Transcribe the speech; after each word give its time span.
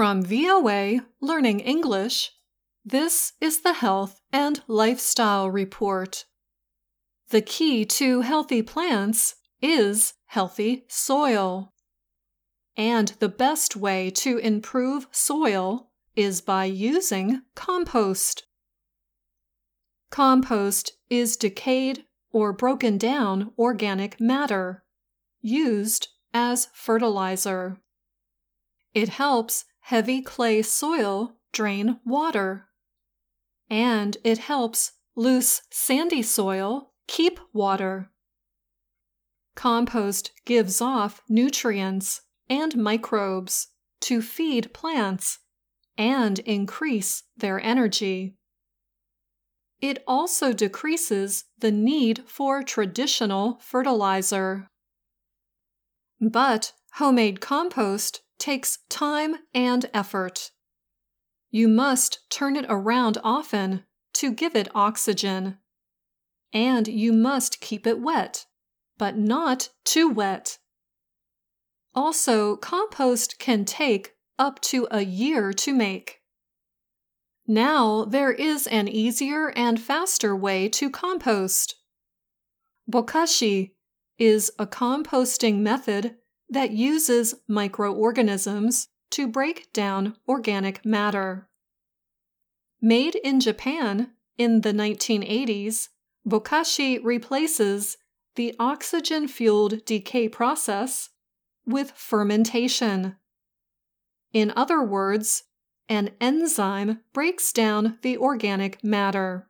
From 0.00 0.22
VOA 0.22 1.00
Learning 1.20 1.60
English, 1.60 2.30
this 2.82 3.34
is 3.38 3.60
the 3.60 3.74
Health 3.74 4.22
and 4.32 4.62
Lifestyle 4.66 5.50
Report. 5.50 6.24
The 7.28 7.42
key 7.42 7.84
to 7.84 8.22
healthy 8.22 8.62
plants 8.62 9.34
is 9.60 10.14
healthy 10.24 10.86
soil. 10.88 11.74
And 12.78 13.08
the 13.18 13.28
best 13.28 13.76
way 13.76 14.08
to 14.12 14.38
improve 14.38 15.06
soil 15.10 15.90
is 16.16 16.40
by 16.40 16.64
using 16.64 17.42
compost. 17.54 18.44
Compost 20.08 20.92
is 21.10 21.36
decayed 21.36 22.06
or 22.32 22.54
broken 22.54 22.96
down 22.96 23.52
organic 23.58 24.18
matter 24.18 24.82
used 25.42 26.08
as 26.32 26.68
fertilizer. 26.72 27.76
It 28.94 29.10
helps 29.10 29.66
heavy 29.80 30.22
clay 30.22 30.62
soil 30.62 31.36
drain 31.52 31.98
water. 32.04 32.68
And 33.68 34.16
it 34.24 34.38
helps 34.38 34.92
loose 35.16 35.62
sandy 35.70 36.22
soil 36.22 36.92
keep 37.06 37.40
water. 37.52 38.10
Compost 39.54 40.32
gives 40.44 40.80
off 40.80 41.22
nutrients 41.28 42.22
and 42.48 42.76
microbes 42.76 43.68
to 44.00 44.22
feed 44.22 44.72
plants 44.72 45.38
and 45.98 46.38
increase 46.40 47.24
their 47.36 47.60
energy. 47.60 48.36
It 49.80 50.02
also 50.06 50.52
decreases 50.52 51.44
the 51.58 51.70
need 51.70 52.24
for 52.26 52.62
traditional 52.62 53.58
fertilizer. 53.60 54.68
But 56.20 56.72
homemade 56.94 57.40
compost 57.40 58.22
takes 58.40 58.78
time 58.88 59.36
and 59.54 59.88
effort. 59.94 60.50
You 61.50 61.68
must 61.68 62.28
turn 62.30 62.56
it 62.56 62.66
around 62.68 63.18
often 63.22 63.84
to 64.14 64.32
give 64.32 64.56
it 64.56 64.68
oxygen. 64.74 65.58
And 66.52 66.88
you 66.88 67.12
must 67.12 67.60
keep 67.60 67.86
it 67.86 68.00
wet, 68.00 68.46
but 68.98 69.16
not 69.16 69.70
too 69.84 70.08
wet. 70.08 70.58
Also, 71.94 72.56
compost 72.56 73.38
can 73.38 73.64
take 73.64 74.14
up 74.38 74.60
to 74.60 74.88
a 74.90 75.02
year 75.02 75.52
to 75.52 75.72
make. 75.72 76.20
Now 77.46 78.04
there 78.04 78.32
is 78.32 78.66
an 78.68 78.86
easier 78.88 79.50
and 79.56 79.80
faster 79.80 80.36
way 80.36 80.68
to 80.70 80.88
compost. 80.88 81.76
Bokashi 82.90 83.72
is 84.18 84.52
a 84.58 84.66
composting 84.66 85.58
method 85.58 86.16
that 86.50 86.72
uses 86.72 87.34
microorganisms 87.48 88.88
to 89.10 89.28
break 89.28 89.72
down 89.72 90.16
organic 90.28 90.84
matter. 90.84 91.48
Made 92.80 93.14
in 93.16 93.40
Japan 93.40 94.10
in 94.36 94.62
the 94.62 94.72
1980s, 94.72 95.88
Bokashi 96.28 96.98
replaces 97.02 97.96
the 98.36 98.54
oxygen 98.58 99.28
fueled 99.28 99.84
decay 99.84 100.28
process 100.28 101.10
with 101.66 101.92
fermentation. 101.92 103.16
In 104.32 104.52
other 104.56 104.82
words, 104.82 105.44
an 105.88 106.10
enzyme 106.20 107.00
breaks 107.12 107.52
down 107.52 107.98
the 108.02 108.16
organic 108.16 108.82
matter. 108.84 109.48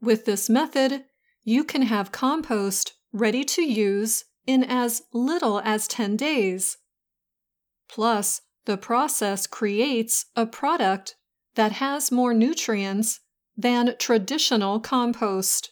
With 0.00 0.26
this 0.26 0.50
method, 0.50 1.04
you 1.42 1.64
can 1.64 1.82
have 1.82 2.12
compost 2.12 2.94
ready 3.12 3.44
to 3.44 3.62
use 3.62 4.24
in 4.46 4.64
as 4.64 5.02
little 5.12 5.60
as 5.60 5.88
10 5.88 6.16
days. 6.16 6.78
Plus, 7.88 8.42
the 8.64 8.76
process 8.76 9.46
creates 9.46 10.26
a 10.34 10.46
product 10.46 11.16
that 11.54 11.72
has 11.72 12.12
more 12.12 12.34
nutrients 12.34 13.20
than 13.56 13.94
traditional 13.98 14.80
compost. 14.80 15.70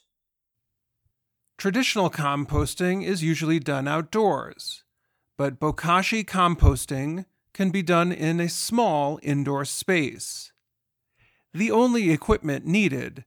Traditional 1.59 2.11
composting 2.11 3.05
is 3.05 3.23
usually 3.23 3.59
done 3.59 3.87
outdoors, 3.87 4.85
but 5.37 5.61
bokashi 5.61 6.25
composting 6.25 7.27
can 7.53 7.71
be 7.71 7.83
done 7.83 8.11
in 8.11 8.41
a 8.41 8.49
small 8.49 9.21
indoor 9.23 9.65
space. 9.65 10.53
The 11.53 11.71
only 11.71 12.11
equipment 12.11 12.67
needed 12.67 13.25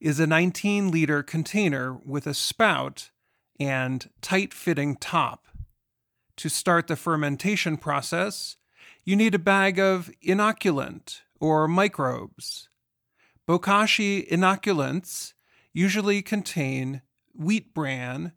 is 0.00 0.18
a 0.18 0.26
19 0.26 0.90
liter 0.90 1.22
container 1.22 1.94
with 1.94 2.26
a 2.26 2.34
spout 2.34 3.10
and 3.58 4.10
tight 4.20 4.52
fitting 4.52 4.96
top. 4.96 5.46
To 6.38 6.48
start 6.48 6.86
the 6.86 6.96
fermentation 6.96 7.76
process, 7.76 8.56
you 9.04 9.16
need 9.16 9.34
a 9.34 9.38
bag 9.38 9.78
of 9.78 10.10
inoculant 10.24 11.20
or 11.40 11.66
microbes. 11.66 12.68
Bokashi 13.48 14.28
inoculants 14.28 15.32
usually 15.72 16.22
contain 16.22 17.02
wheat 17.34 17.72
bran, 17.72 18.32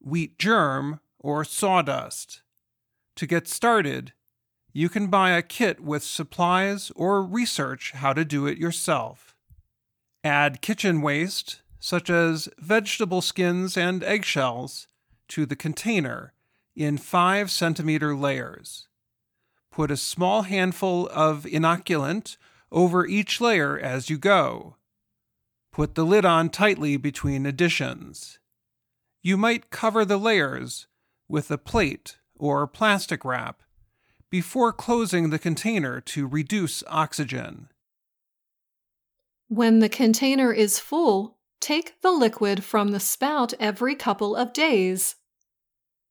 wheat 0.00 0.38
germ, 0.38 1.00
or 1.18 1.44
sawdust. 1.44 2.42
To 3.16 3.26
get 3.26 3.48
started, 3.48 4.12
you 4.72 4.88
can 4.88 5.08
buy 5.08 5.30
a 5.30 5.42
kit 5.42 5.80
with 5.80 6.02
supplies 6.02 6.92
or 6.94 7.22
research 7.22 7.92
how 7.92 8.12
to 8.12 8.24
do 8.24 8.46
it 8.46 8.58
yourself. 8.58 9.34
Add 10.22 10.60
kitchen 10.60 11.02
waste, 11.02 11.62
such 11.86 12.10
as 12.10 12.48
vegetable 12.58 13.22
skins 13.22 13.76
and 13.76 14.02
eggshells, 14.02 14.88
to 15.28 15.46
the 15.46 15.54
container 15.54 16.32
in 16.74 16.98
5 16.98 17.48
centimeter 17.48 18.12
layers. 18.12 18.88
Put 19.70 19.92
a 19.92 19.96
small 19.96 20.42
handful 20.42 21.08
of 21.12 21.44
inoculant 21.44 22.38
over 22.72 23.06
each 23.06 23.40
layer 23.40 23.78
as 23.78 24.10
you 24.10 24.18
go. 24.18 24.74
Put 25.70 25.94
the 25.94 26.02
lid 26.02 26.24
on 26.24 26.50
tightly 26.50 26.96
between 26.96 27.46
additions. 27.46 28.40
You 29.22 29.36
might 29.36 29.70
cover 29.70 30.04
the 30.04 30.18
layers 30.18 30.88
with 31.28 31.52
a 31.52 31.58
plate 31.72 32.18
or 32.34 32.66
plastic 32.66 33.24
wrap 33.24 33.62
before 34.28 34.72
closing 34.72 35.30
the 35.30 35.38
container 35.38 36.00
to 36.00 36.26
reduce 36.26 36.82
oxygen. 36.88 37.68
When 39.46 39.78
the 39.78 39.88
container 39.88 40.52
is 40.52 40.80
full, 40.80 41.35
Take 41.66 42.00
the 42.00 42.12
liquid 42.12 42.62
from 42.62 42.92
the 42.92 43.00
spout 43.00 43.52
every 43.58 43.96
couple 43.96 44.36
of 44.36 44.52
days. 44.52 45.16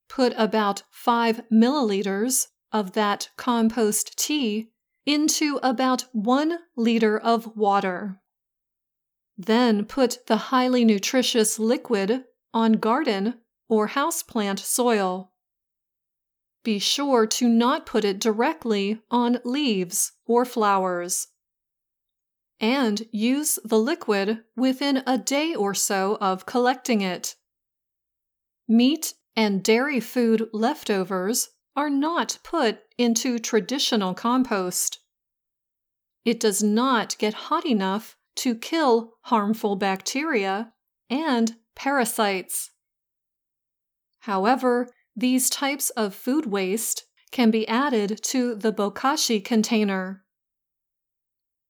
Put 0.10 0.34
about 0.36 0.84
5 0.92 1.44
milliliters 1.50 2.48
of 2.74 2.92
that 2.92 3.30
compost 3.38 4.20
tea 4.20 4.72
into 5.06 5.58
about 5.64 6.08
1 6.12 6.60
liter 6.76 7.18
of 7.18 7.56
water. 7.56 8.20
Then 9.38 9.86
put 9.86 10.28
the 10.28 10.52
highly 10.52 10.84
nutritious 10.84 11.58
liquid 11.58 12.26
on 12.54 12.74
garden 12.74 13.36
or 13.70 13.88
houseplant 13.88 14.60
soil. 14.60 15.32
Be 16.66 16.80
sure 16.80 17.26
to 17.28 17.48
not 17.48 17.86
put 17.86 18.04
it 18.04 18.20
directly 18.20 19.00
on 19.10 19.40
leaves 19.46 20.12
or 20.26 20.44
flowers 20.44 21.30
and 22.60 23.06
use 23.12 23.60
the 23.64 23.80
liquid 23.80 24.44
within 24.56 25.04
a 25.06 25.18
day 25.18 25.54
or 25.54 25.74
so 25.74 26.18
of 26.22 26.46
collecting 26.46 27.02
it. 27.02 27.36
Meat 28.68 29.14
and 29.36 29.64
dairy 29.64 30.00
food 30.00 30.48
leftovers 30.54 31.50
are 31.76 31.90
not 31.90 32.40
put 32.44 32.80
into 32.98 33.38
traditional 33.38 34.14
compost. 34.14 35.00
It 36.24 36.40
does 36.40 36.64
not 36.64 37.18
get 37.20 37.34
hot 37.34 37.66
enough 37.66 38.18
to 38.38 38.56
kill 38.56 39.14
harmful 39.24 39.76
bacteria 39.76 40.74
and 41.10 41.56
parasites. 41.76 42.72
However, 44.20 44.90
these 45.16 45.50
types 45.50 45.92
of 45.92 46.16
food 46.16 46.46
waste 46.46 47.06
can 47.32 47.52
be 47.52 47.68
added 47.68 48.20
to 48.24 48.56
the 48.56 48.74
bokashi 48.74 49.44
container. 49.44 50.25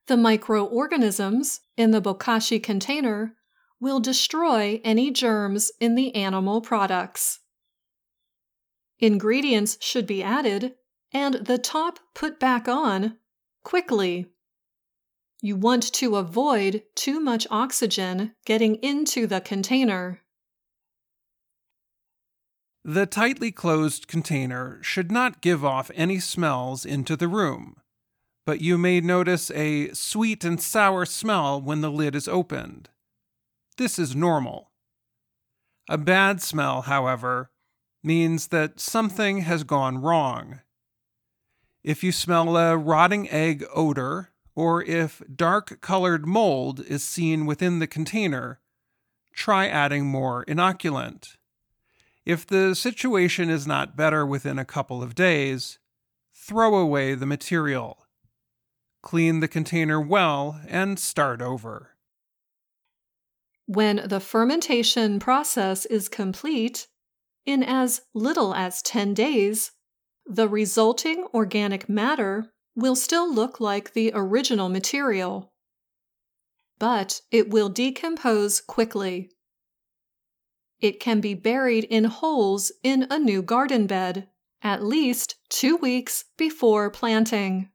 The 0.07 0.17
microorganisms 0.17 1.61
in 1.75 1.91
the 1.91 2.01
bokashi 2.01 2.61
container 2.61 3.35
will 3.79 3.99
destroy 3.99 4.79
any 4.83 5.11
germs 5.11 5.71
in 5.79 5.95
the 5.95 6.13
animal 6.15 6.61
products. 6.61 7.39
Ingredients 8.99 9.77
should 9.81 10.05
be 10.05 10.23
added 10.23 10.75
and 11.11 11.35
the 11.35 11.57
top 11.57 11.99
put 12.13 12.39
back 12.39 12.67
on 12.67 13.17
quickly. 13.63 14.27
You 15.41 15.55
want 15.55 15.91
to 15.93 16.15
avoid 16.15 16.83
too 16.95 17.19
much 17.19 17.47
oxygen 17.49 18.33
getting 18.45 18.75
into 18.75 19.27
the 19.27 19.41
container. 19.41 20.21
The 22.83 23.07
tightly 23.07 23.51
closed 23.51 24.07
container 24.07 24.79
should 24.83 25.11
not 25.11 25.41
give 25.41 25.65
off 25.65 25.89
any 25.95 26.19
smells 26.19 26.85
into 26.85 27.15
the 27.15 27.27
room 27.27 27.77
but 28.45 28.61
you 28.61 28.77
may 28.77 29.01
notice 29.01 29.49
a 29.51 29.91
sweet 29.93 30.43
and 30.43 30.61
sour 30.61 31.05
smell 31.05 31.59
when 31.59 31.81
the 31.81 31.91
lid 31.91 32.15
is 32.15 32.27
opened. 32.27 32.89
This 33.77 33.97
is 33.97 34.15
normal. 34.15 34.71
A 35.89 35.97
bad 35.97 36.41
smell, 36.41 36.83
however, 36.83 37.49
means 38.03 38.47
that 38.47 38.79
something 38.79 39.41
has 39.41 39.63
gone 39.63 39.97
wrong. 39.97 40.61
If 41.83 42.03
you 42.03 42.11
smell 42.11 42.55
a 42.55 42.77
rotting 42.77 43.29
egg 43.29 43.65
odor, 43.73 44.31
or 44.55 44.81
if 44.83 45.21
dark 45.35 45.81
colored 45.81 46.25
mold 46.25 46.79
is 46.79 47.03
seen 47.03 47.45
within 47.45 47.79
the 47.79 47.87
container, 47.87 48.59
try 49.33 49.67
adding 49.67 50.05
more 50.05 50.45
inoculant. 50.45 51.35
If 52.25 52.47
the 52.47 52.73
situation 52.73 53.49
is 53.49 53.67
not 53.67 53.97
better 53.97 54.25
within 54.25 54.57
a 54.57 54.65
couple 54.65 55.03
of 55.03 55.13
days, 55.13 55.77
throw 56.33 56.75
away 56.75 57.13
the 57.13 57.27
material. 57.27 58.04
Clean 59.05 59.39
the 59.39 59.47
container 59.47 60.01
well 60.01 60.59
and 60.67 60.99
start 60.99 61.39
over. 61.39 61.91
When 63.67 64.01
the 64.03 64.19
fermentation 64.19 65.19
process 65.19 65.85
is 65.85 66.09
complete, 66.09 66.87
in 67.45 67.61
as 67.61 68.01
little 68.15 68.55
as 68.55 68.81
10 68.81 69.13
days, 69.13 69.71
the 70.25 70.49
resulting 70.49 71.27
organic 71.35 71.87
matter 71.87 72.51
will 72.75 72.95
still 72.95 73.31
look 73.31 73.59
like 73.59 73.93
the 73.93 74.11
original 74.15 74.69
material, 74.69 75.53
but 76.79 77.21
it 77.29 77.51
will 77.51 77.69
decompose 77.69 78.59
quickly. 78.59 79.29
It 80.79 80.99
can 80.99 81.21
be 81.21 81.35
buried 81.35 81.83
in 81.83 82.05
holes 82.05 82.71
in 82.81 83.05
a 83.11 83.19
new 83.19 83.43
garden 83.43 83.85
bed 83.85 84.29
at 84.63 84.83
least 84.83 85.35
two 85.49 85.77
weeks 85.77 86.25
before 86.37 86.89
planting. 86.89 87.69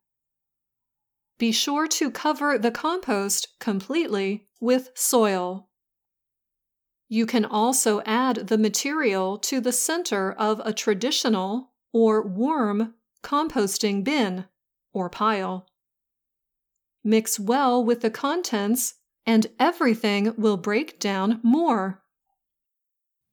Be 1.41 1.53
sure 1.53 1.89
to 1.89 2.11
cover 2.11 2.59
the 2.59 2.71
compost 2.71 3.59
completely 3.61 4.47
with 4.61 4.91
soil. 4.95 5.71
You 7.09 7.25
can 7.25 7.47
also 7.47 8.03
add 8.03 8.49
the 8.49 8.59
material 8.59 9.39
to 9.39 9.59
the 9.59 9.73
center 9.73 10.33
of 10.33 10.61
a 10.63 10.75
traditional 10.75 11.73
or 11.95 12.21
warm 12.21 12.93
composting 13.23 14.05
bin 14.05 14.45
or 14.93 15.09
pile. 15.09 15.67
Mix 17.03 17.41
well 17.41 17.83
with 17.83 18.03
the 18.03 18.11
contents, 18.11 18.97
and 19.25 19.47
everything 19.59 20.35
will 20.37 20.59
break 20.59 21.01
down 21.01 21.41
more. 21.43 22.03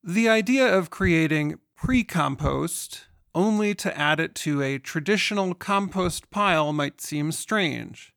The 0.02 0.30
idea 0.30 0.74
of 0.74 0.90
creating 0.90 1.60
pre 1.76 2.06
compost 2.06 3.08
only 3.34 3.76
to 3.76 3.98
add 3.98 4.20
it 4.20 4.36
to 4.36 4.62
a 4.62 4.80
traditional 4.80 5.54
compost 5.54 6.30
pile 6.32 6.74
might 6.74 7.02
seem 7.02 7.32
strange. 7.32 8.14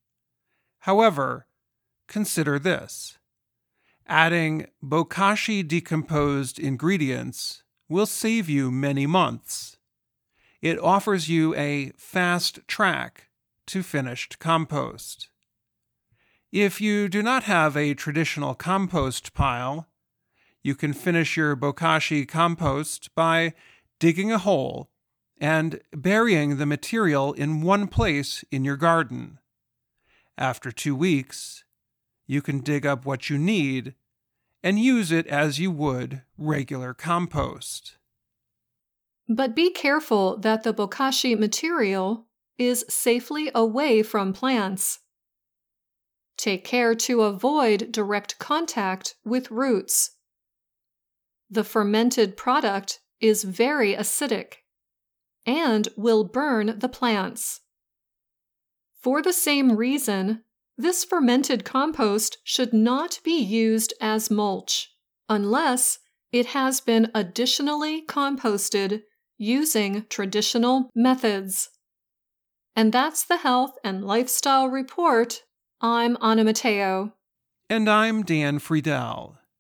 However, 0.80 1.46
consider 2.08 2.58
this 2.58 3.18
adding 4.06 4.66
bokashi 4.82 5.66
decomposed 5.66 6.58
ingredients 6.58 7.62
will 7.88 8.06
save 8.06 8.48
you 8.48 8.70
many 8.70 9.06
months. 9.06 9.78
It 10.60 10.80
offers 10.80 11.28
you 11.28 11.54
a 11.54 11.92
fast 11.96 12.58
track 12.66 13.28
to 13.68 13.84
finished 13.84 14.40
compost. 14.40 15.28
If 16.50 16.80
you 16.80 17.08
do 17.08 17.22
not 17.22 17.44
have 17.44 17.76
a 17.76 17.94
traditional 17.94 18.54
compost 18.54 19.32
pile, 19.32 19.86
you 20.62 20.74
can 20.74 20.92
finish 20.92 21.36
your 21.36 21.54
bokashi 21.54 22.26
compost 22.26 23.14
by 23.14 23.54
digging 24.00 24.32
a 24.32 24.38
hole 24.38 24.89
and 25.40 25.81
burying 25.92 26.58
the 26.58 26.66
material 26.66 27.32
in 27.32 27.62
one 27.62 27.88
place 27.88 28.44
in 28.50 28.64
your 28.64 28.76
garden. 28.76 29.38
After 30.37 30.70
two 30.70 30.94
weeks, 30.94 31.64
you 32.26 32.42
can 32.42 32.60
dig 32.60 32.84
up 32.84 33.06
what 33.06 33.31
you 33.31 33.38
need 33.38 33.94
and 34.62 34.78
use 34.78 35.10
it 35.10 35.26
as 35.26 35.58
you 35.58 35.70
would 35.70 36.22
regular 36.37 36.92
compost. 36.92 37.96
But 39.28 39.56
be 39.56 39.70
careful 39.70 40.37
that 40.38 40.62
the 40.62 40.75
bokashi 40.75 41.38
material 41.38 42.26
is 42.58 42.84
safely 42.88 43.50
away 43.54 44.02
from 44.02 44.34
plants. 44.34 44.98
Take 46.37 46.64
care 46.64 46.94
to 46.94 47.22
avoid 47.22 47.92
direct 47.92 48.38
contact 48.38 49.14
with 49.25 49.50
roots. 49.50 50.12
The 51.48 51.64
fermented 51.64 52.37
product 52.37 53.00
is 53.20 53.44
very 53.44 53.94
acidic 53.94 54.60
and 55.46 55.88
will 55.96 56.25
burn 56.25 56.78
the 56.78 56.88
plants. 56.88 57.60
For 59.00 59.22
the 59.22 59.32
same 59.32 59.76
reason, 59.76 60.44
this 60.76 61.04
fermented 61.04 61.64
compost 61.64 62.38
should 62.44 62.72
not 62.72 63.20
be 63.25 63.38
used 63.38 63.94
as 64.00 64.31
mulch 64.31 64.90
unless 65.28 65.98
it 66.32 66.46
has 66.46 66.81
been 66.81 67.10
additionally 67.14 68.04
composted 68.06 69.02
using 69.37 70.04
traditional 70.08 70.90
methods. 70.94 71.70
And 72.76 72.92
that's 72.92 73.25
the 73.25 73.38
Health 73.38 73.72
and 73.82 74.04
Lifestyle 74.04 74.69
Report. 74.69 75.42
I'm 75.81 76.16
Anna 76.22 76.44
Matteo. 76.44 77.14
And 77.69 77.88
I'm 77.88 78.22
Dan 78.22 78.58
Friedell. 78.58 79.39